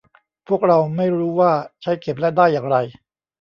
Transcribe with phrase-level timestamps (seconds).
[0.47, 1.51] พวกเราไม่รู้ว่า
[1.81, 2.77] ใช้เข็มและด้ายอย่างไร